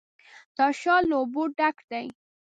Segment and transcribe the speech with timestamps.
[0.57, 2.07] دا ښار له اوبو ډک دی.